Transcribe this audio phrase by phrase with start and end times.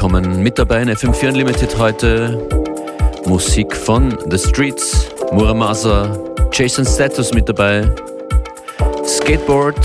[0.00, 2.40] Willkommen, mit dabei in FM4 Unlimited heute.
[3.26, 6.16] Musik von The Streets, Muramasa,
[6.52, 7.84] Jason Status mit dabei,
[9.04, 9.84] Skateboard,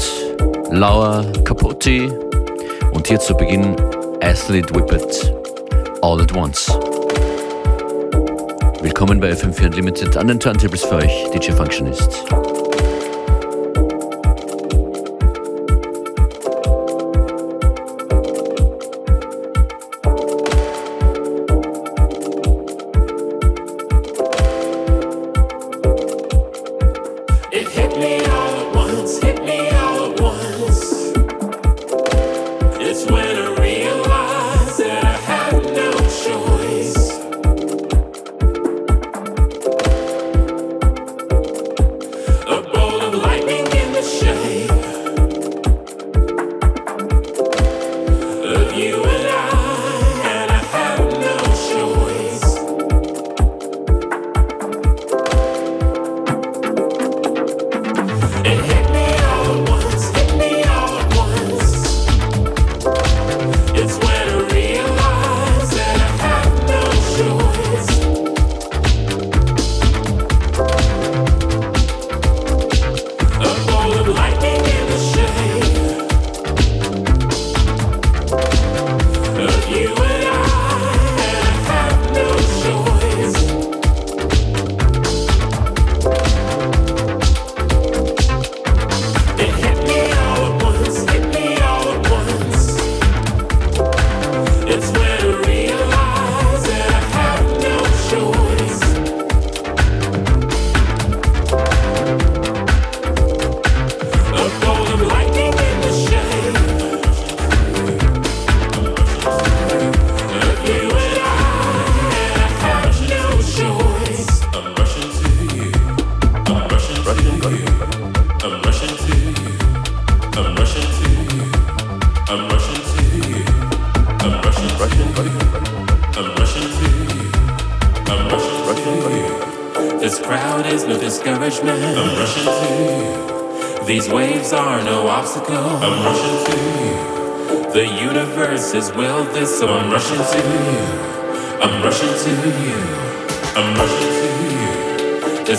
[0.70, 2.16] Laura Capote
[2.92, 3.76] und hier zu Beginn
[4.22, 5.34] Athlete Whippet,
[6.04, 6.68] All at Once.
[8.84, 12.24] Willkommen bei FM4 Unlimited an den Turntables für euch, DJ Functionist.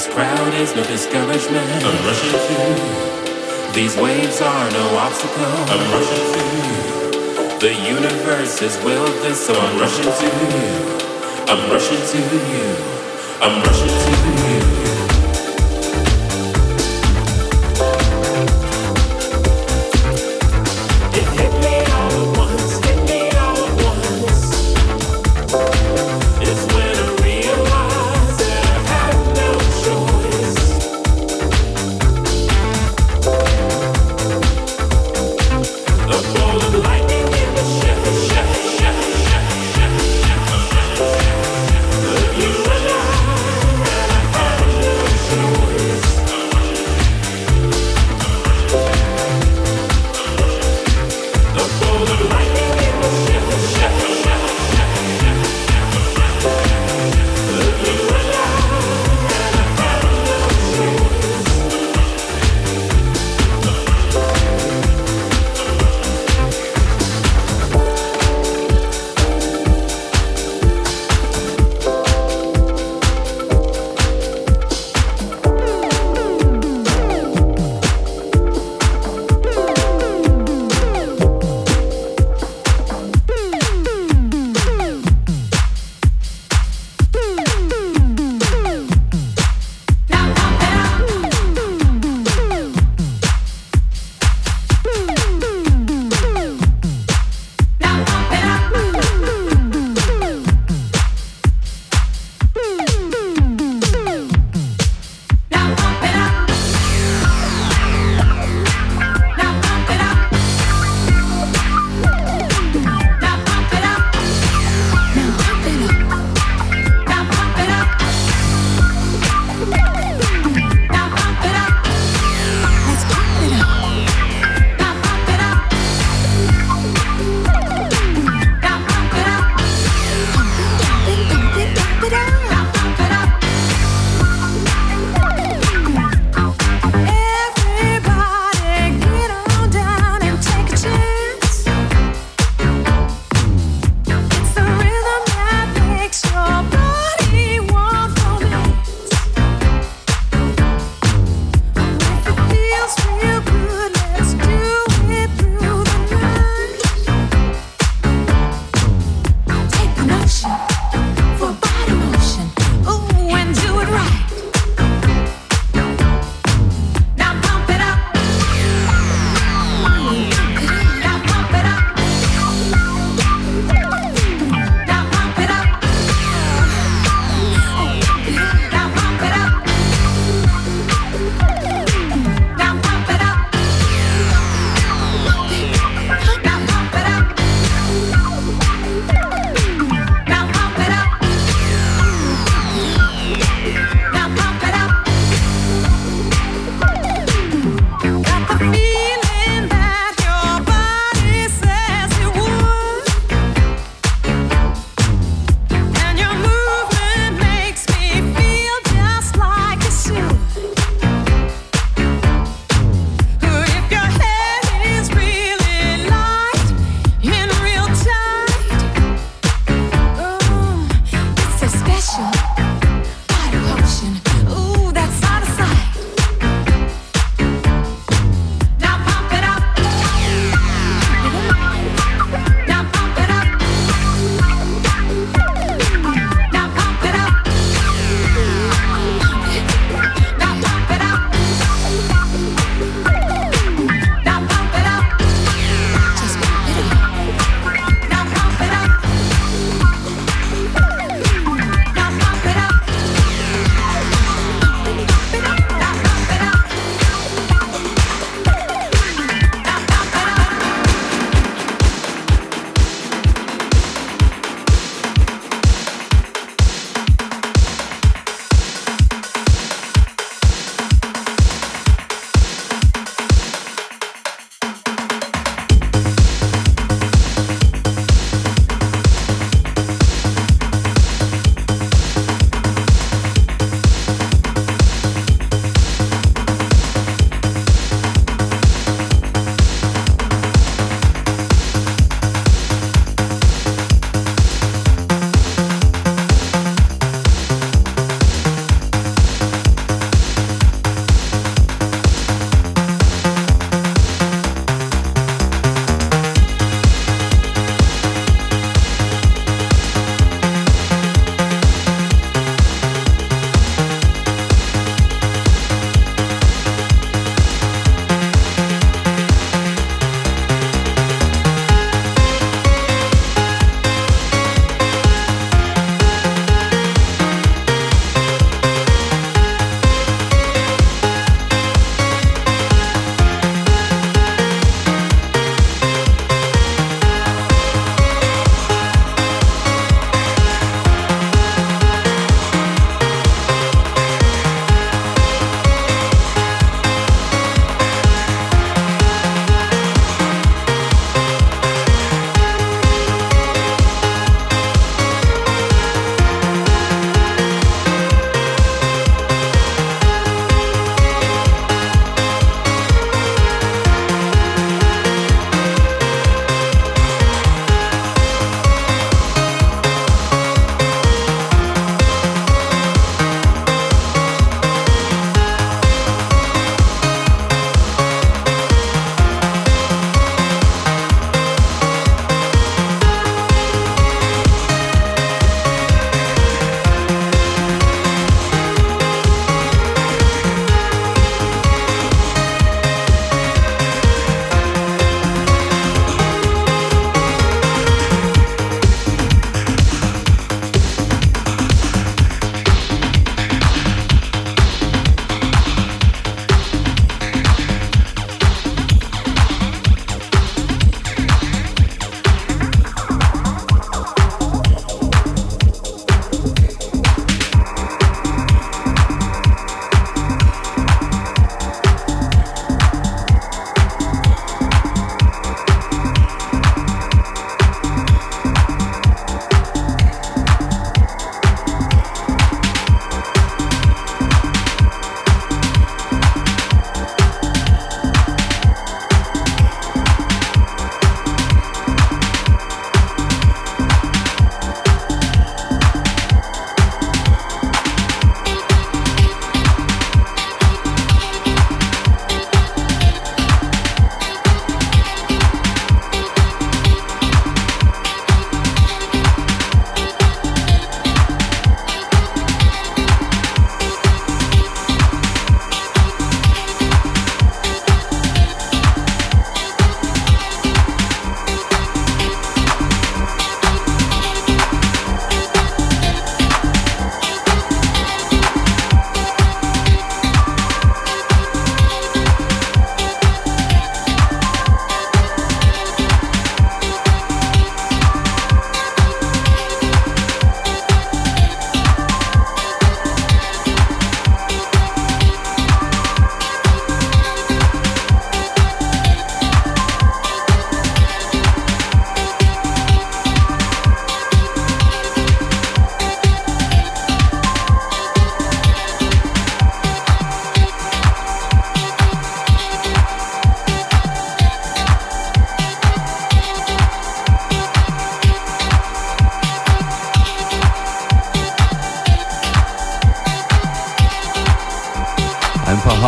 [0.05, 1.83] This crowd is no discouragement.
[1.83, 3.73] I'm rushing to you.
[3.73, 5.43] These waves are no obstacle.
[5.73, 7.59] I'm rushing to you.
[7.59, 10.69] The universe is will this, so I'm rushing to you.
[11.49, 12.77] I'm rushing to you.
[13.41, 14.04] I'm rushing to you.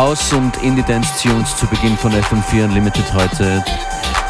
[0.07, 3.61] House und Indie Dance Tunes zu Beginn von FM4 Unlimited heute.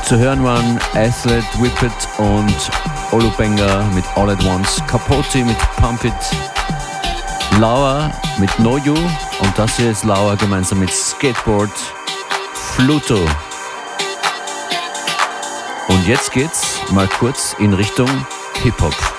[0.04, 2.72] Zu hören waren Athlete, Whippet und
[3.12, 6.14] Olubenga mit All at Once, Capote mit Pump It,
[7.60, 11.70] Lauer mit No You und das hier ist Lauer gemeinsam mit Skateboard,
[12.54, 13.20] Fluto.
[15.90, 18.10] Und jetzt geht's mal kurz in Richtung
[18.64, 19.17] Hip-Hop.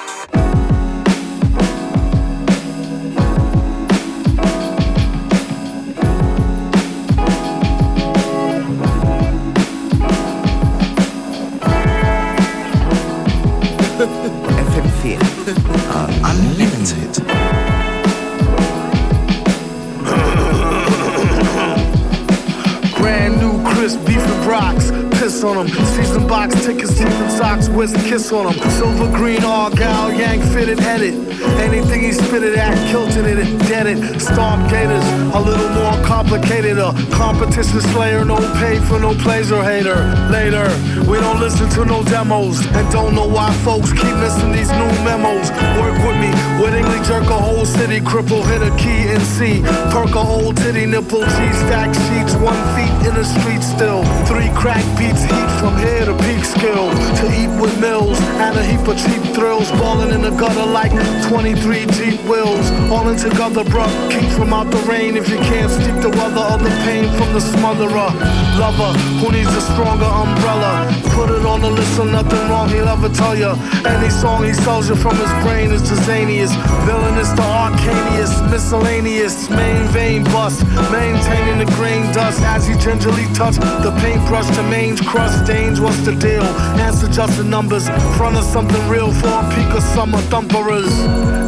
[27.79, 28.71] West kiss on him.
[28.71, 31.15] Silver green, argyle, yank fitted, headed.
[31.61, 34.21] Anything he spitted at, kilted it, dead it.
[34.21, 36.77] Stomp gators, a little more complicated.
[36.77, 39.95] A competition slayer, no pay for no pleasure hater.
[40.29, 40.67] Later,
[41.09, 44.93] we don't listen to no demos and don't know why folks keep missing these new
[45.05, 45.51] memos.
[45.81, 49.63] Work with me, wittingly jerk a whole city, cripple, hit a key and see.
[49.91, 54.05] Perk a whole titty nipple, G stack sheets, one feet in the street still.
[54.27, 56.91] Three crack beats, heat from here to peak skill.
[57.21, 59.71] To eat with mills and a heap of cheap thrills.
[59.73, 60.93] Balling in the gutter like
[61.29, 62.71] 23 Jeep wheels.
[62.91, 63.89] All in together, bruh.
[64.11, 67.33] Keep from out the rain if you can't steep the weather or the pain from
[67.33, 68.11] the smotherer.
[68.59, 70.98] Lover who needs a stronger umbrella.
[71.15, 73.53] Put it on the list so nothing wrong he'll ever tell you.
[73.85, 76.55] Any song he sells you from his brain is the zaniest.
[76.87, 79.51] Villainous to arcanius, miscellaneous.
[79.51, 85.05] Main vein bust, maintaining the grain dust as he gingerly touch the paintbrush to mange
[85.07, 85.81] crust stains.
[85.81, 86.45] What's the deal?
[86.79, 87.89] Answer just the numbers.
[88.17, 90.93] Front of something real for a peak of summer thumperers.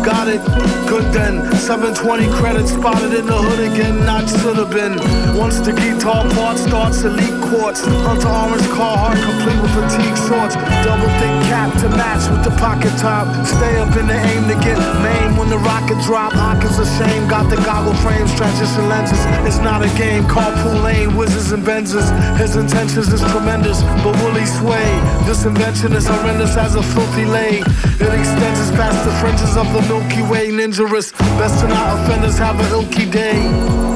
[0.05, 0.43] Got it,
[0.89, 1.51] good then.
[1.57, 4.97] 720 credits spotted in the hood again, not should have been.
[5.37, 7.85] Once the guitar part starts, elite quartz.
[7.85, 10.55] Hunter orange car, heart complete with fatigue shorts.
[10.85, 13.27] Double thick cap to match with the pocket top.
[13.47, 16.33] Stay up in the aim to get main when the rocket drop.
[16.33, 19.21] Hawkins shame, got the goggle frames, transition lenses.
[19.47, 22.09] It's not a game, carpool lane, whizzes and benzes.
[22.37, 24.89] His intentions is tremendous, but will he sway?
[25.25, 27.61] This invention is horrendous as a filthy lay.
[28.05, 30.51] It extends us past the fringes of the Milky Way.
[30.51, 33.90] Ninjaous, best to not offenders have a ilky day.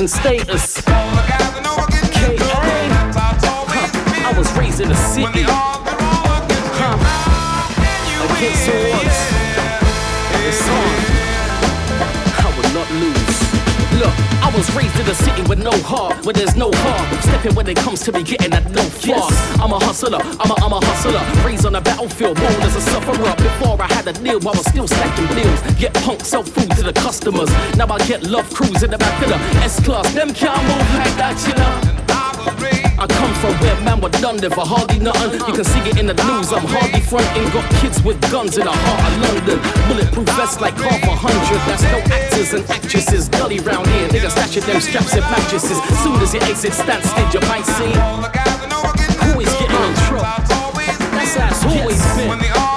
[0.00, 0.80] And status.
[0.82, 0.88] K.A.
[4.24, 5.44] I was raised in the city.
[5.46, 6.94] Huh.
[8.36, 9.18] Against odds.
[10.46, 10.98] It's on.
[12.38, 13.38] I will not lose.
[14.00, 14.28] Look.
[14.40, 17.22] I was raised in a city with no heart, where there's no heart.
[17.24, 18.82] Stepping when it comes to me getting that no
[19.14, 21.46] I'm a hustler, I'm a, I'm a hustler.
[21.46, 23.34] Raised on the battlefield, born as a sufferer.
[23.36, 25.60] Before I had a deal, I was still stacking bills.
[25.80, 27.48] Get punk, sell food to the customers.
[27.76, 30.12] Now I get love crews in the back of the S-Class.
[30.12, 32.04] Them can't move like that, you know.
[33.00, 35.40] I come from where man were done there for hardly nothing.
[35.46, 36.52] You can see it in the news.
[36.52, 37.48] I'm hardly fronting.
[37.54, 39.58] Got kids with guns in the heart of London.
[39.88, 41.60] Bulletproof vests like half a hundred.
[41.64, 43.28] That's no actors and actresses.
[43.28, 44.08] Gully round here.
[44.08, 45.78] Niggas stashing them straps and mattresses.
[46.02, 48.47] Soon as you exit Stansted, you might see.
[50.36, 51.40] Getting in trouble?
[51.48, 52.67] That's always been.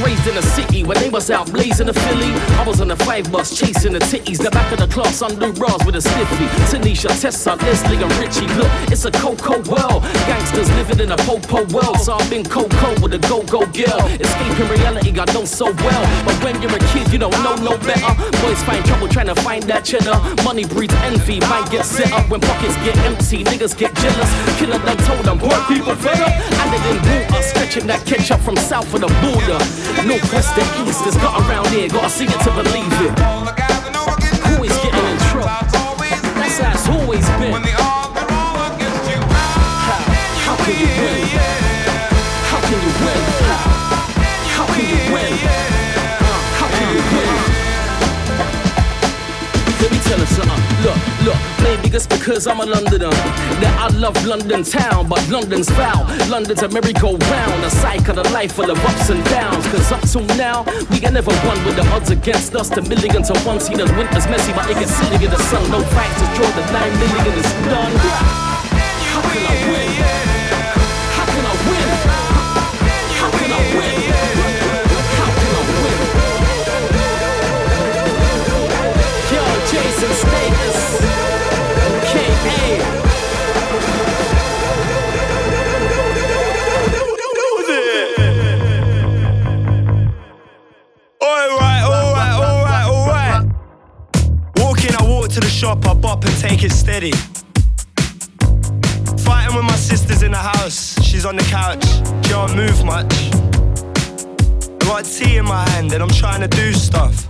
[0.00, 2.30] Raised in a city when they was out blazing the Philly.
[2.58, 4.38] I was on the five bus chasing the titties.
[4.42, 6.46] The back of the class under bras with a stiffy.
[6.70, 8.46] Tanisha, Tessa, Leslie, and Richie.
[8.58, 10.02] Look, it's a cocoa world.
[10.26, 11.98] Gangsters living in a popo world.
[12.00, 14.00] So I've been cocoa with a go-go girl.
[14.20, 16.04] Escaping reality, I know so well.
[16.24, 18.12] But when you're a kid, you don't know no better.
[18.42, 20.18] Boys find trouble trying to find that cheddar.
[20.42, 23.44] Money breeds envy, might get set up when pockets get empty.
[23.44, 24.30] Niggas get jealous.
[24.58, 26.34] Killer done told them, boy, people fed up.
[26.60, 29.85] And they didn't boot us, stretching that ketchup from south of the border.
[30.06, 31.88] No west to east, it's got around here.
[31.88, 33.20] Gotta see it to believe it.
[34.46, 35.50] Always getting in trouble.
[36.36, 37.52] That's how it's always been.
[39.86, 40.00] How,
[40.44, 41.26] how can you win?
[42.50, 43.22] How can you win?
[44.56, 45.32] How can you win?
[46.58, 47.30] How can you win?
[49.80, 50.65] Let me tell you something.
[50.82, 55.70] Look, look, maybe it's because I'm a Londoner that I love London town, but London's
[55.70, 56.04] foul.
[56.28, 59.66] London's a merry-go-round, a cycle of life full of ups and downs.
[59.68, 62.68] Cause up till now, we ain't never won with the odds against us.
[62.68, 65.64] The million to one, see the winter's messy, but it gets silly in the sun.
[65.70, 67.92] No fight to draw the nine million is done.
[69.10, 70.15] How can I win?
[96.66, 97.12] It steady.
[99.22, 101.84] Fighting with my sisters in the house, she's on the couch,
[102.28, 103.12] don't move much.
[104.80, 107.28] I got tea in my hand and I'm trying to do stuff.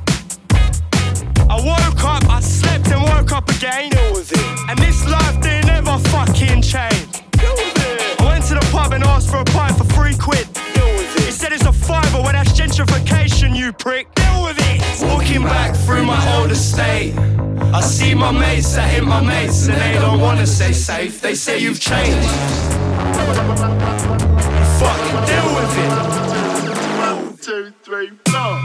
[1.51, 3.91] I woke up, I slept and woke up again.
[3.91, 4.47] Deal with it.
[4.69, 7.09] And this life didn't ever fucking change.
[7.33, 8.21] Deal with it.
[8.21, 10.47] I went to the pub and asked for a pint for three quid.
[11.37, 14.07] He said it's a fiver, well that's gentrification, you prick.
[14.15, 14.81] Deal with it.
[15.07, 17.15] Walking back through my old estate.
[17.75, 21.21] I see my mates that hit my mates and they don't wanna stay safe.
[21.21, 22.27] They say you've changed.
[24.81, 25.93] Fucking deal with it.
[27.05, 28.57] One, two, three, four.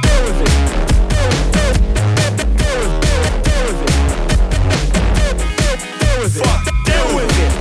[6.39, 7.51] Fuck, deal with it.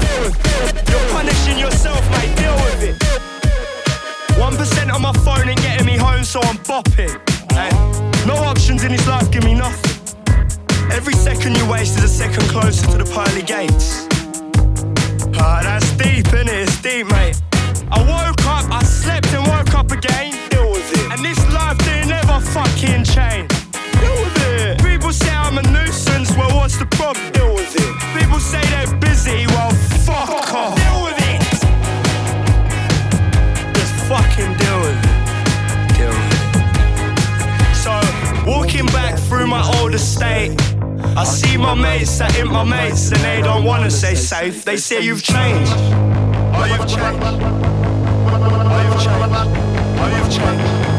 [0.00, 0.34] Deal with
[0.74, 0.90] it.
[0.90, 2.39] You're punishing yourself, mate, deal with it.
[4.40, 7.12] 1% on my phone ain't getting me home, so I'm bopping.
[7.52, 7.68] Hey,
[8.26, 10.16] no options in this life give me nothing.
[10.90, 14.08] Every second you waste is a second closer to the pearly gates.
[15.38, 16.64] Ah, that's deep, innit?
[16.64, 17.36] It's deep, mate.
[17.92, 20.32] I woke up, I slept and woke up again.
[20.48, 21.12] Deal with it.
[21.12, 22.99] And this life didn't ever fucking
[42.64, 44.64] my mates and they don't wanna stay safe.
[44.64, 45.72] They say you've changed.
[45.72, 47.22] Oh, you've changed.
[47.22, 47.40] Oh,
[48.84, 49.30] you've changed.
[49.98, 50.89] Oh, you've changed.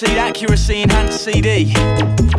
[0.00, 1.74] Guaranteed accuracy, enhanced CD.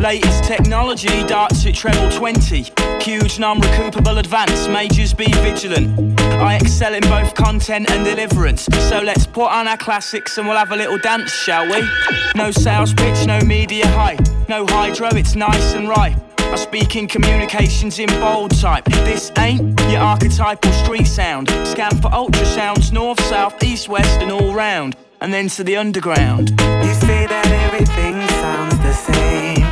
[0.00, 2.66] Latest technology, darts at treble 20.
[3.00, 6.18] Huge non-recoupable advance, majors be vigilant.
[6.20, 8.62] I excel in both content and deliverance.
[8.88, 11.88] So let's put on our classics and we'll have a little dance, shall we?
[12.34, 14.26] No sales pitch, no media hype.
[14.48, 16.18] No hydro, it's nice and ripe.
[16.40, 18.86] I speak in communications in bold type.
[18.86, 21.48] This ain't your archetypal street sound.
[21.64, 24.96] Scan for ultrasounds, north, south, east, west, and all round.
[25.22, 26.50] And then to the underground.
[26.50, 29.62] You say that everything sounds the same.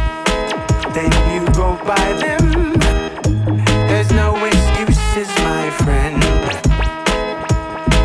[0.94, 2.78] Then you go by them.
[3.90, 6.22] There's no excuses, my friend.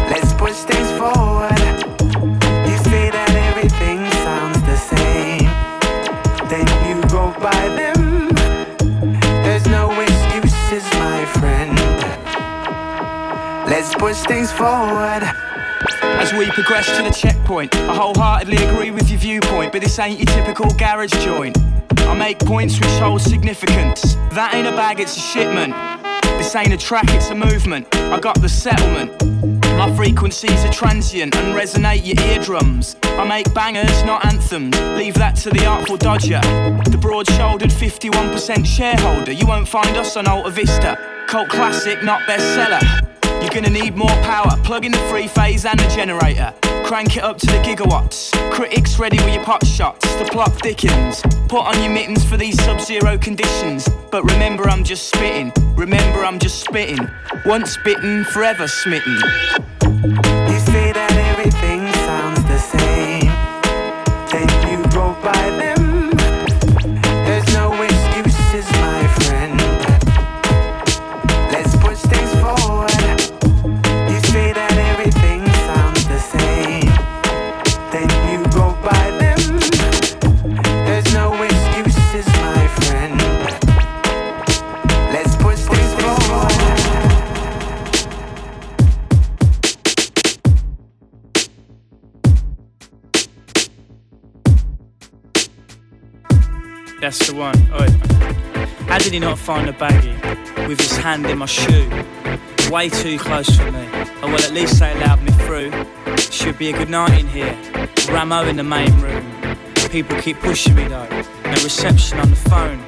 [0.10, 1.62] Let's push things forward.
[2.66, 5.46] You say that everything sounds the same.
[6.50, 8.34] Then you go by them.
[9.46, 11.78] There's no excuses, my friend.
[13.70, 15.45] Let's push things forward.
[16.26, 20.18] As we progress to the checkpoint, I wholeheartedly agree with your viewpoint, but this ain't
[20.18, 21.56] your typical garage joint.
[22.00, 24.16] I make points which hold significance.
[24.32, 25.76] That ain't a bag, it's a shipment.
[26.40, 27.96] This ain't a track, it's a movement.
[27.96, 29.12] I got the settlement.
[29.78, 32.96] My frequencies are transient and resonate your eardrums.
[33.04, 34.76] I make bangers, not anthems.
[34.98, 36.42] Leave that to the Artful Dodger.
[36.90, 39.32] The broad shouldered 51% shareholder.
[39.32, 40.98] You won't find us on Alta Vista.
[41.28, 42.82] Cult classic, not bestseller.
[43.42, 44.56] You're gonna need more power.
[44.64, 46.54] Plug in the three phase and the generator.
[46.86, 48.32] Crank it up to the gigawatts.
[48.52, 50.06] Critics ready with your pot shots.
[50.16, 51.22] The plot thickens.
[51.48, 53.90] Put on your mittens for these sub zero conditions.
[54.12, 55.52] But remember, I'm just spitting.
[55.76, 57.10] Remember, I'm just spitting.
[57.46, 59.16] Once bitten, forever smitten.
[59.84, 61.85] You say that everything
[97.02, 97.56] That's the one.
[97.74, 97.88] Oi.
[98.88, 101.90] How did he not find a baggie with his hand in my shoe?
[102.72, 103.88] Way too close for me.
[104.22, 105.72] Oh well, at least they allowed me through.
[106.18, 107.58] Should be a good night in here.
[108.10, 109.26] Ramo in the main room.
[109.92, 111.08] People keep pushing me though.
[111.44, 112.80] No reception on the phone.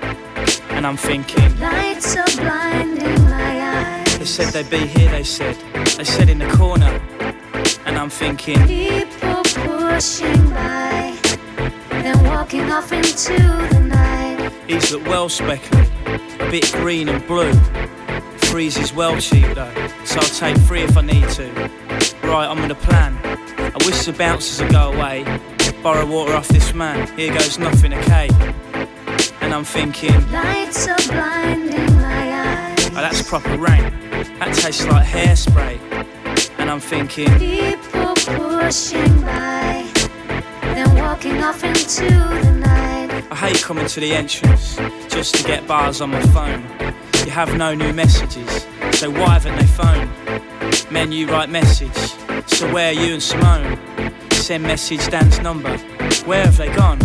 [0.71, 4.17] And I'm thinking, Lights are blinding my eyes.
[4.19, 5.55] they said they'd be here, they said.
[5.97, 7.01] They said in the corner.
[7.85, 11.16] And I'm thinking, People pushing by,
[12.17, 14.51] then walking off into the night.
[14.91, 15.87] Look well speckled,
[16.39, 17.53] a bit green and blue.
[18.49, 19.73] Freeze is well cheap though,
[20.05, 21.49] so I'll take three if I need to.
[22.23, 23.17] Right, I'm on a plan.
[23.57, 25.23] I wish the bouncers would go away.
[25.83, 28.29] Borrow water off this man, here goes nothing, okay?
[29.41, 32.87] And I'm thinking, Lights are blinding my eyes.
[32.87, 33.93] oh, that's proper rank.
[34.39, 35.79] That tastes like hairspray.
[36.59, 39.56] And I'm thinking, People pushing by,
[41.17, 43.25] walking off into the night.
[43.31, 44.75] I hate coming to the entrance
[45.07, 46.61] just to get bars on my phone.
[47.25, 50.11] You have no new messages, so why haven't they phoned?
[50.91, 51.97] Menu write message,
[52.45, 53.79] so where are you and Simone?
[54.31, 55.75] Send message Dan's number,
[56.27, 57.01] where have they gone?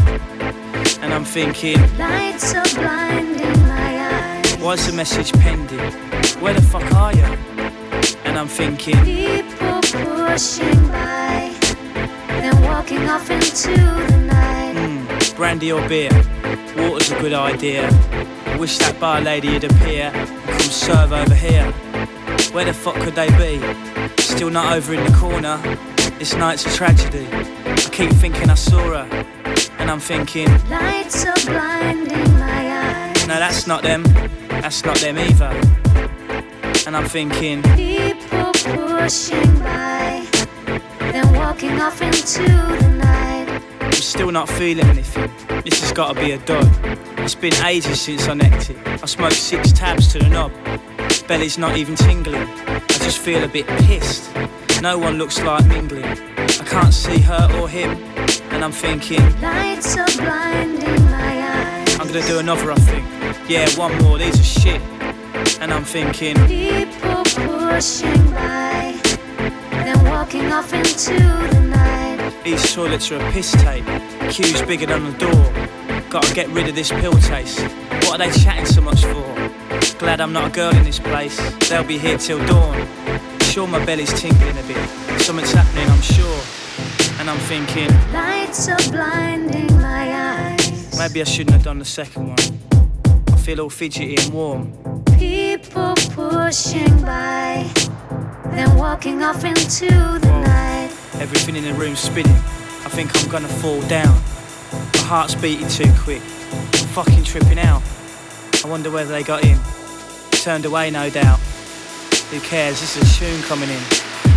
[1.01, 4.57] And I'm thinking, Lights are blinding my eyes.
[4.57, 5.81] why's the message pending?
[6.43, 7.25] Where the fuck are you?
[8.27, 11.22] And I'm thinking, People pushing by,
[12.43, 14.75] then walking off into the night.
[14.77, 16.11] hmm, brandy or beer?
[16.77, 17.89] Water's a good idea.
[18.47, 21.71] I wish that bar lady'd appear and come serve over here.
[22.53, 23.61] Where the fuck could they be?
[24.23, 25.57] Still not over in the corner.
[26.19, 27.27] This night's a tragedy.
[27.33, 29.25] I keep thinking I saw her,
[29.79, 33.27] and I'm thinking, Lights are blinding my eyes.
[33.27, 34.03] no, that's not them.
[34.49, 35.51] That's not them either.
[36.87, 40.22] And I'm thinking, People pushing by,
[41.13, 43.63] then walking off into the night.
[43.81, 45.31] I'm still not feeling anything.
[45.63, 46.69] This has got to be a dud.
[47.19, 48.77] It's been ages since I necked it.
[48.87, 50.53] I smoked six tabs to the knob.
[51.29, 52.49] Belly's not even tingling.
[52.67, 54.31] I just feel a bit pissed.
[54.81, 56.05] No one looks like mingling.
[56.05, 57.91] I can't see her or him.
[58.51, 62.01] And I'm thinking, Lights are blinding my eyes.
[62.01, 63.07] I'm gonna do another, I think.
[63.49, 64.81] Yeah, one more, these are shit.
[65.61, 68.72] And I'm thinking, People pushing by,
[70.23, 72.33] walking off into the night.
[72.45, 73.85] these toilets are a piss tape.
[74.31, 75.45] Queue's bigger than the door.
[76.11, 77.59] Gotta get rid of this pill taste.
[78.05, 79.27] What are they chatting so much for?
[79.99, 81.37] Glad I'm not a girl in this place.
[81.69, 82.87] They'll be here till dawn.
[83.51, 85.21] Sure, my belly's tingling a bit.
[85.21, 86.41] Something's happening, I'm sure.
[87.19, 90.05] And I'm thinking, Lights are blinding my
[90.55, 90.97] eyes.
[90.99, 92.39] maybe I shouldn't have done the second one.
[93.27, 94.73] I feel all fidgety and warm.
[95.19, 97.69] People pushing by,
[98.57, 100.91] then walking off into the night.
[101.21, 102.33] Everything in the room's spinning.
[102.85, 104.15] I think I'm gonna fall down.
[104.95, 106.23] My heart's beating too quick.
[106.53, 107.83] I'm fucking tripping out.
[108.65, 109.59] I wonder whether they got in.
[110.31, 111.39] Turned away, no doubt.
[112.31, 112.81] Who cares?
[112.81, 113.83] This is a tune coming in.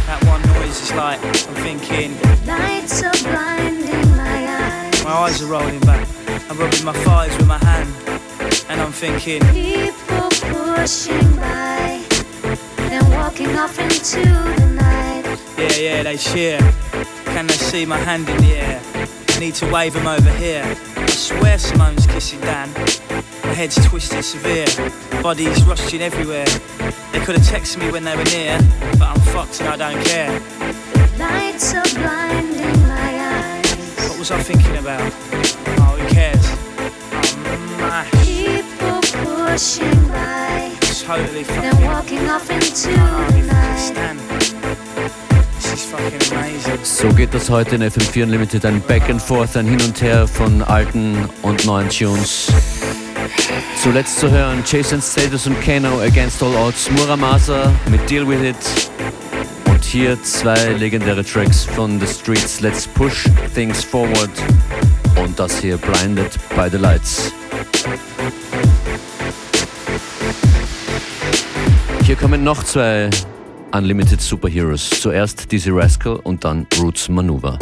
[0.06, 2.13] That one noise is like, I'm thinking,
[2.45, 5.04] Lights are blinding my eyes.
[5.04, 6.08] my eyes are rolling back.
[6.49, 7.89] I'm rubbing my thighs with my hand.
[8.69, 12.05] And I'm thinking, People pushing by,
[13.26, 15.26] walking off into the night.
[15.58, 16.60] yeah, yeah, they cheer.
[17.34, 18.80] Can they see my hand in the air?
[19.30, 20.64] I need to wave them over here.
[20.96, 22.72] I swear Simone's kissing Dan.
[23.42, 24.68] My head's twisted severe.
[25.24, 26.46] Bodies rushing everywhere.
[27.12, 28.60] They could have texted me when they were near,
[29.00, 30.40] but I'm fucked and I don't care.
[31.18, 34.08] The lights are blinding my eyes.
[34.08, 35.02] What was I thinking about?
[35.82, 36.46] Oh, who cares?
[37.18, 38.06] Oh, my.
[38.24, 40.75] People pushing by,
[41.06, 41.86] Totally fucking.
[41.86, 42.89] walking off into.
[46.82, 48.65] So geht das heute in FM4 Unlimited.
[48.65, 52.52] Ein Back and Forth, ein Hin und Her von alten und neuen Tunes.
[53.84, 58.89] Zuletzt zu hören Jason Status und Kano Against All Odds, Muramasa mit Deal With It.
[59.68, 64.32] Und hier zwei legendäre Tracks von The Streets, Let's Push Things Forward.
[65.24, 67.32] Und das hier Blinded by the Lights.
[72.15, 73.10] Hier kommen noch zwei
[73.73, 74.89] Unlimited Superheroes.
[75.01, 77.60] Zuerst Dizzy Rascal und dann Roots Maneuver.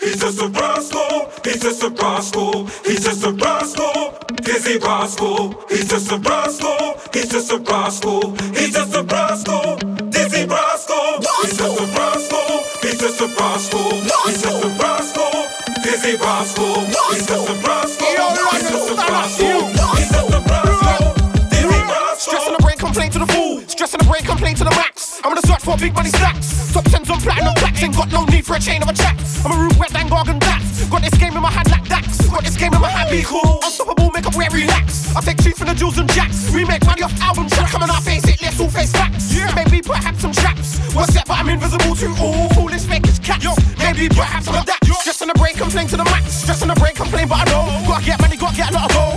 [0.00, 1.28] He's just a rascal.
[1.44, 2.66] He's just a rascal.
[2.86, 4.14] He's just a rascal.
[4.42, 5.54] Dizzy rascal.
[5.68, 6.96] He's just a rascal.
[7.12, 8.34] He's just a rascal.
[8.54, 9.76] He's just a rascal.
[10.08, 11.20] Dizzy rascal.
[11.42, 12.64] He's just a rascal.
[12.80, 13.90] He's just a rascal.
[14.24, 15.46] He's just a rascal.
[15.84, 16.80] Dizzy rascal.
[17.12, 18.16] He's just a rascal.
[18.50, 19.68] He's just a rascal.
[19.68, 20.75] He's just a rascal.
[22.76, 23.10] Dizzee Stress on rascal.
[23.10, 23.68] the brain, complain to the fool.
[23.68, 25.20] Stress in the brain, complain to the max.
[25.24, 26.72] I'm gonna search for big money stacks.
[26.72, 27.82] Top tens on platinum plaques.
[27.82, 29.44] Ain't got no need for a chain of a tracks.
[29.44, 30.84] I'm a root wet and gargan bats.
[30.88, 32.28] Got this game in my hand like Dax.
[32.28, 33.60] Got this game in my hand, be cool.
[33.62, 35.14] Unstoppable, make up where relax.
[35.16, 36.52] I take chief from the jewels and jacks.
[36.52, 37.72] We make money off album tracks.
[37.72, 39.34] Coming out, face it, let's all face facts.
[39.34, 39.52] Yeah.
[39.54, 40.78] Maybe perhaps some traps.
[40.94, 41.26] What's that?
[41.26, 43.46] But I'm invisible to all foolish fakers cats.
[43.78, 44.80] Maybe perhaps I'm that.
[45.00, 46.42] Stress on the brain, complain to the max.
[46.42, 47.64] Stress on the brain, complain, but I know.
[47.88, 49.15] Gotta get money, gotta get a lot of gold.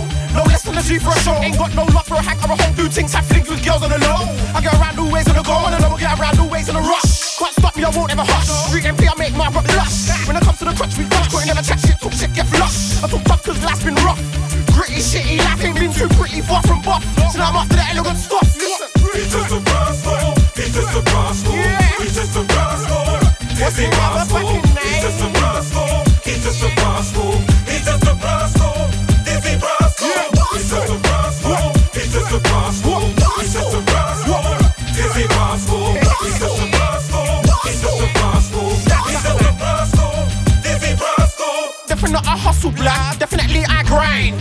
[0.80, 1.36] No less than a G for a show.
[1.44, 2.74] Ain't got no love for a hack or a home.
[2.74, 4.24] Do things, have things with girls on the low.
[4.56, 6.48] I get around new ways on the go, and I know I get around new
[6.48, 7.36] ways on the rush.
[7.36, 8.48] Can't stop me, I won't ever hush.
[8.68, 10.08] Street MP, I make my rock lush.
[10.26, 11.28] When it comes to the crutch, we crush.
[11.28, 13.02] Got never chat shit, talk shit, get flush.
[13.04, 14.20] I talk tough cause life's been rough.
[14.72, 17.04] Gritty, shitty, life ain't been too pretty, far from buff.
[17.32, 18.48] So now I'm after the elegant stuff.
[18.56, 18.88] Listen.
[19.12, 20.32] He's just a rascal.
[20.56, 21.56] He's just a rascal.
[22.00, 23.04] He's just a rascal.
[23.60, 24.59] What's his rascal.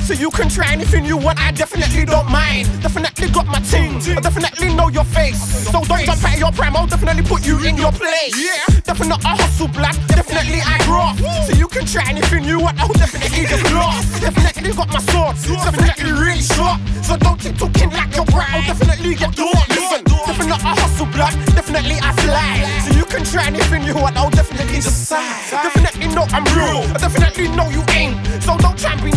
[0.09, 2.65] So you can try anything you want, I definitely don't mind.
[2.81, 5.37] Definitely got my team, I definitely know your face.
[5.69, 8.33] So don't jump out your prime, I'll definitely put you in your place.
[8.33, 11.21] Yeah, definitely I hustle black, definitely I graft.
[11.45, 14.01] So you can try anything you want, I'll definitely just laugh.
[14.19, 16.81] Definitely got my sword, definitely really sharp.
[17.05, 19.69] So don't keep talking like you're bright, I'll definitely get caught.
[19.69, 22.65] Listen, definitely I hustle black, definitely I fly.
[22.81, 25.21] So you can try anything you want, I'll definitely decide.
[25.53, 27.85] Definitely know I'm real, I definitely know you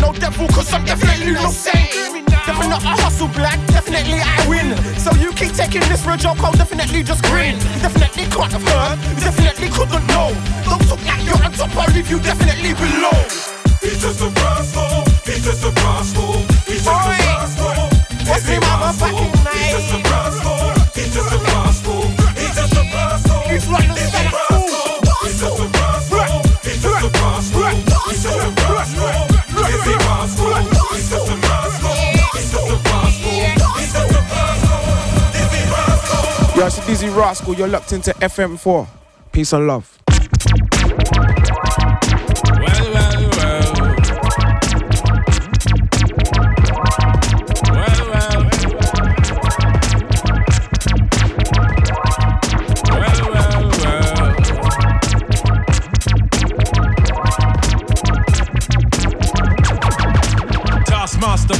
[0.03, 1.95] no devil, cause I'm definitely no saint.
[2.27, 4.75] Definitely I hustle black, definitely I win.
[4.99, 7.55] So you keep taking this for a joke, I'll definitely just grin.
[7.79, 10.35] Definitely can't have heard, definitely couldn't know.
[10.67, 13.15] Don't talk like you're on top, I'll leave you definitely below.
[13.79, 15.07] He's just a rascal.
[15.23, 16.35] He's just a rascal.
[16.67, 17.23] He's just a Oi.
[17.23, 17.87] rascal.
[18.27, 18.59] What's rascal.
[18.59, 19.32] motherfucking
[36.63, 37.55] Yo, it's a Dizzee Rascal.
[37.55, 38.87] You're locked into FM4.
[39.33, 39.99] Peace and love.
[42.57, 43.63] Well, well, well.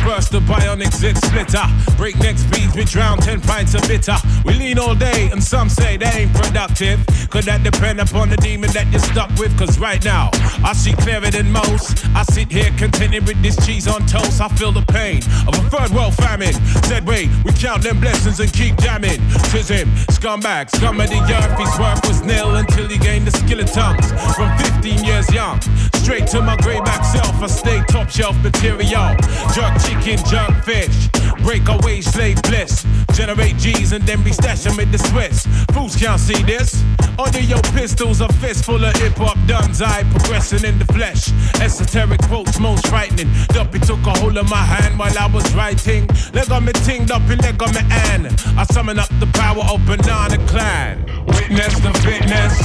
[0.05, 1.63] Burst the bionic zit splitter.
[1.97, 4.17] Breakneck speeds, we drown 10 pints of bitter.
[4.45, 7.01] We lean all day, and some say they ain't productive.
[7.31, 9.57] Could that depend upon the demon that you're stuck with?
[9.59, 10.31] Cause right now,
[10.65, 12.05] I see clearer than most.
[12.15, 14.41] I sit here contented with this cheese on toast.
[14.41, 16.55] I feel the pain of a third world famine.
[16.89, 19.21] Said, wait, we count them blessings and keep jamming.
[19.51, 21.59] Tis him, scumbag, scum of the earth.
[21.59, 24.11] His worth was nil until he gained the skill of tongues.
[24.35, 25.61] From 15 years young,
[26.01, 29.15] straight to my grayback self, I stay top shelf material.
[29.53, 31.12] Jerk chicken, jerk fish.
[31.43, 32.87] Break away slave bliss.
[33.15, 35.47] Generate G's and then be stashing with the Swiss.
[35.73, 36.83] Fools can't see this.
[37.19, 39.83] Under your pistols, a fist full of hip hop duns.
[39.83, 41.31] I progressing in the flesh.
[41.61, 43.31] Esoteric quotes, most frightening.
[43.49, 46.09] Duppy took a hold of my hand while I was writing.
[46.33, 48.27] Leg on me ting, Duppy leg on me and
[48.57, 51.05] I summon up the power of Banana Klan.
[51.27, 52.59] Witness the fitness,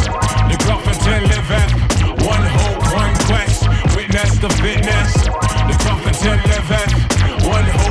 [0.49, 1.87] the Gruffington liveth.
[2.25, 3.67] One hope, one hope, one quest.
[3.95, 5.13] Witness the fitness,
[5.67, 7.17] the Gruffington liveth.
[7.45, 7.86] One hope, one quest.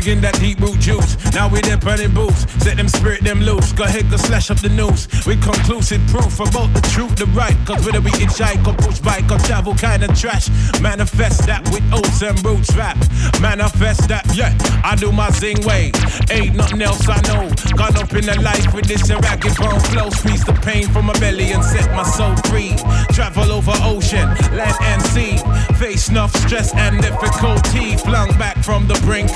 [0.00, 1.12] Swigging that deep root juice.
[1.34, 2.50] Now we there burning boots.
[2.64, 3.70] Set them spirit them loose.
[3.72, 5.06] Go ahead, go slash up the news.
[5.26, 7.56] With conclusive proof about the truth, the right.
[7.66, 10.48] Cause whether we hitchhike or push bike or travel kind of trash.
[10.80, 12.96] Manifest that with oats and roots rap.
[13.42, 14.56] Manifest that, yeah.
[14.82, 15.92] I do my zing way.
[16.30, 17.52] Ain't nothing else I know.
[17.76, 20.08] Gone up in the life with this ragged bone flow.
[20.08, 22.72] Squeeze the pain from my belly and set my soul free.
[23.12, 25.36] Travel over ocean, land and sea.
[25.76, 27.98] Face enough stress and difficulty.
[27.98, 29.28] Flung back from the brink.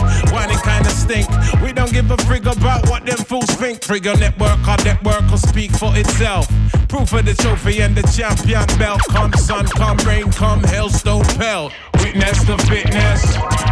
[0.55, 1.63] Whining kinda stink.
[1.63, 3.81] We don't give a frig about what them fools think.
[3.81, 6.47] Trigger network, our network will speak for itself.
[6.89, 9.01] Proof of the trophy and the champion belt.
[9.11, 11.73] Come sun, come rain, come hailstone pelt.
[11.99, 13.23] Witness the fitness,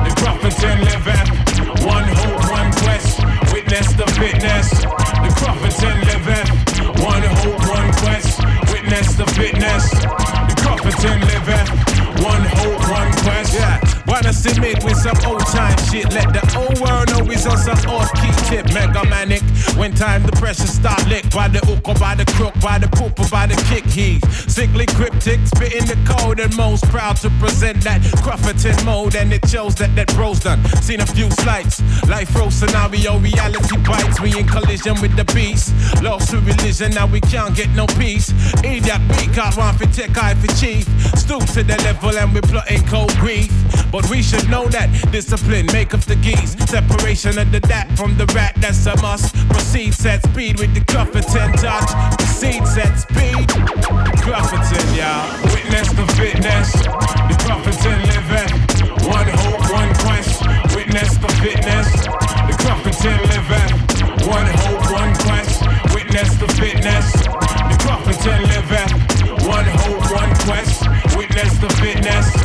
[0.05, 1.27] the prophets in living.
[1.87, 3.21] One hope, one quest.
[3.53, 6.47] Witness the fitness, the prophets in living.
[7.05, 8.41] One hope, one quest.
[8.73, 11.67] Witness the fitness, the prophets in living.
[12.25, 13.55] One hope, one quest.
[13.55, 13.81] Yeah.
[14.07, 16.13] Wanna submit with some old time shit.
[16.15, 18.67] Let the old world know he's on some off key tip.
[18.73, 19.43] Mega manic.
[19.77, 22.89] When time the pressure start lick by the hook or by the crook, by the
[22.89, 23.85] poop or by the kick.
[23.85, 24.21] He's
[24.53, 29.15] sickly cryptic, spitting the code and most proud to present that Crufferton mode.
[29.17, 30.65] And it shows that that bro's done.
[30.81, 31.83] Seen a few slights.
[32.09, 34.21] Life row scenario, reality bites.
[34.21, 35.73] We in collision with the beast.
[36.03, 38.33] Lost to religion, now we can't get no peace.
[38.65, 40.89] Idiot, we can't want for tech eye for chief.
[41.19, 43.53] Stoop to the level and we plotting cold grief.
[43.91, 46.55] But we should know that discipline up the geese.
[46.71, 49.35] Separation of the dat from the rat, that's a must.
[49.51, 51.91] Proceed, set speed with the Clufferton touch.
[52.19, 53.49] Proceed, set speed.
[54.23, 55.27] Clufferton, y'all.
[55.51, 56.71] Witness the fitness.
[57.27, 58.53] The Clufferton living.
[59.11, 60.47] One hope, one quest.
[60.77, 61.89] Witness the fitness.
[62.47, 63.71] The Clufferton living.
[64.31, 65.67] One hope, one quest.
[65.95, 67.13] Witness the fitness.
[67.13, 68.91] The Clufferton living.
[69.51, 70.87] One hope, one quest.
[71.17, 72.42] Witness the fitness.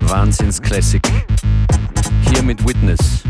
[0.00, 1.02] Wahnsinns-Classic.
[2.30, 3.22] Hier mit Witness.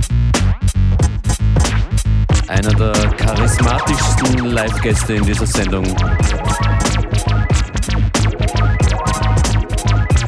[2.49, 5.85] Einer der charismatischsten Live-Gäste in dieser Sendung.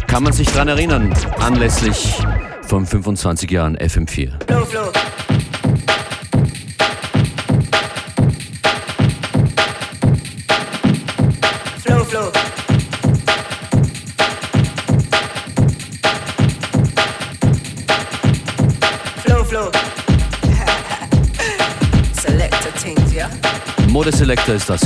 [0.06, 2.20] Kann man sich dran erinnern, anlässlich
[2.62, 4.30] von 25 Jahren FM4.
[4.46, 5.17] Flow, flow.
[24.08, 24.80] Modeselektor ist das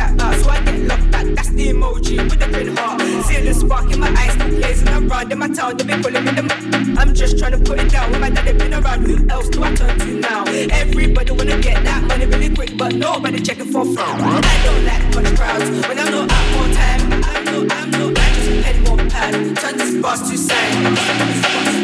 [0.00, 1.26] chat up, so I get locked back.
[1.36, 3.00] That's the emoji with the red heart.
[3.26, 5.76] See the spark in my eyes, not blazing around in my town.
[5.76, 6.44] They been pulling me the.
[6.44, 8.10] M- I'm just trying to put it down.
[8.10, 10.44] With my daddy been around, who else do I turn to now?
[10.82, 14.20] Everybody wanna get that money really quick, but nobody checking for fraud.
[14.20, 15.68] I don't like much crowds.
[15.88, 19.32] When I know I'm more time, I know I'm no I just pen more pad.
[19.60, 20.94] Turn this boss to sign.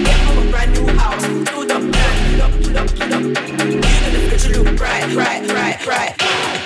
[0.06, 3.22] Get from a brand new house, do the plan, pull up, pull up, pull up.
[3.66, 6.65] You know the picture look bright, bright, bright, bright.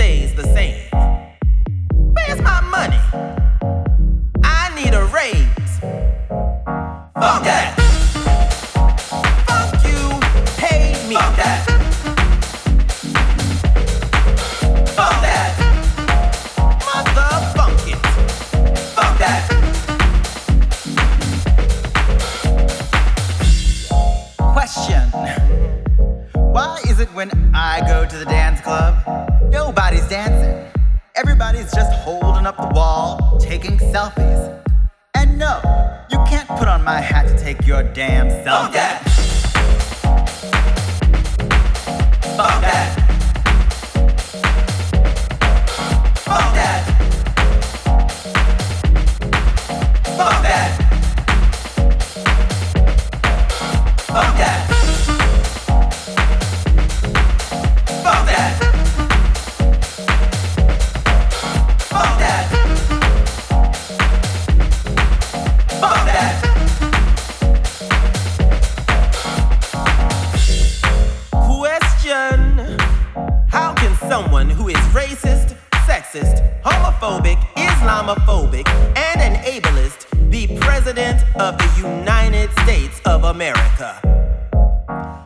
[81.35, 83.99] of the United States of America.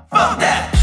[0.09, 0.74] Fuck that!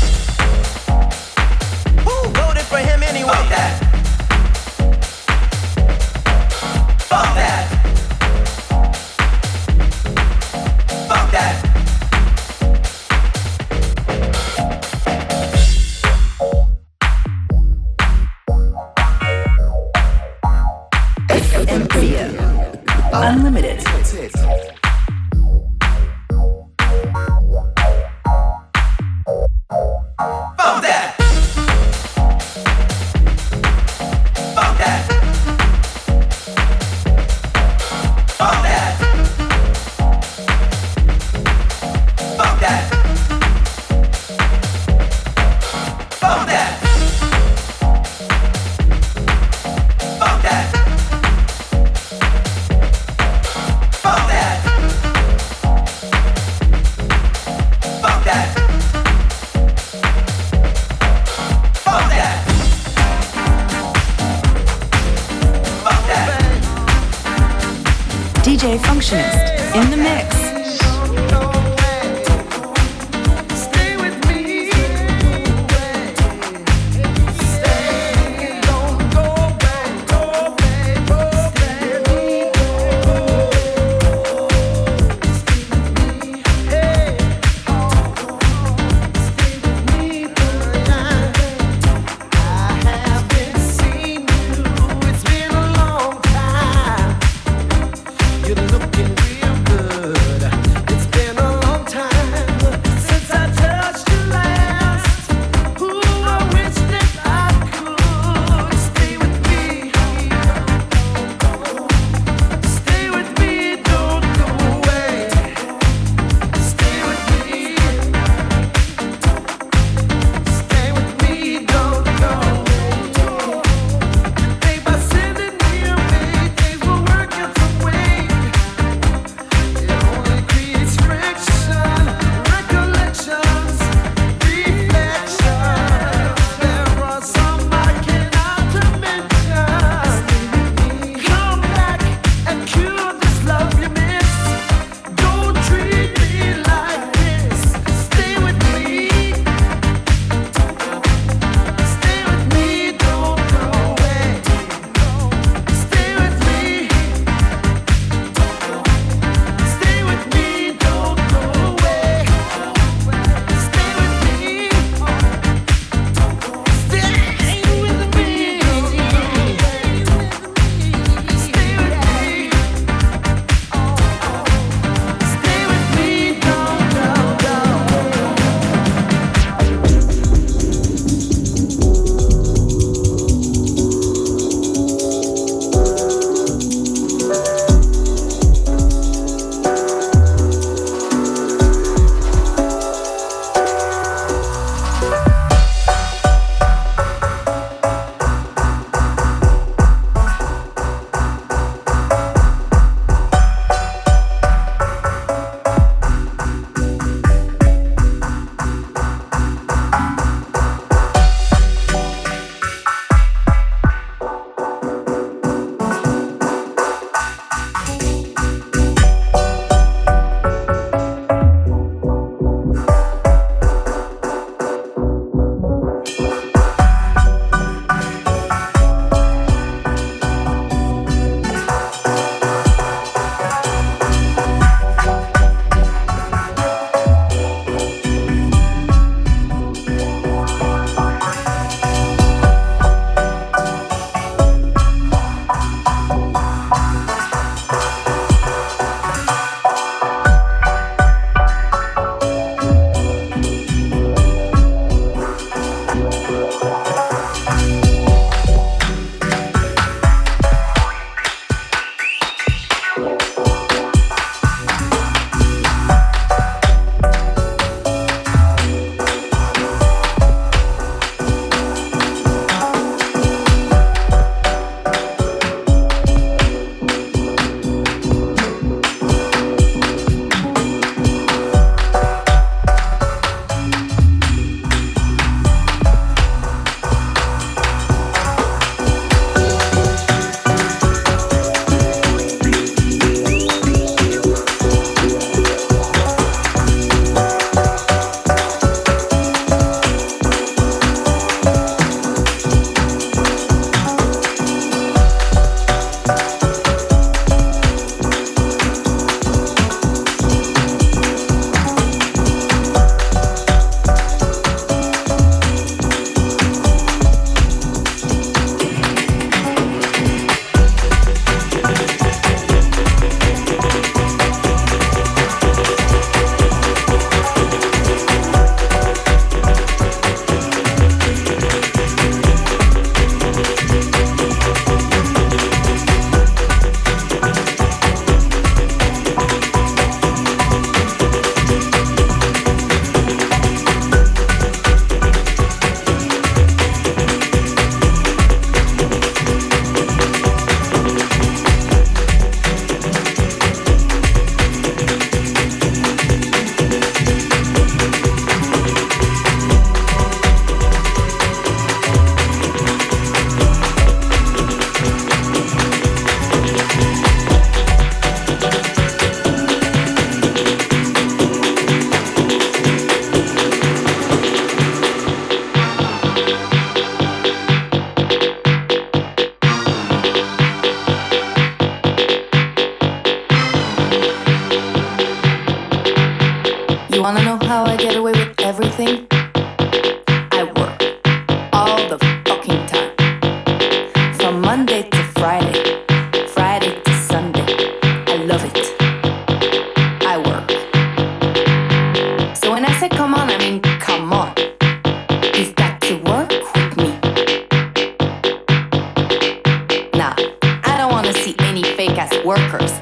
[412.25, 412.82] workers.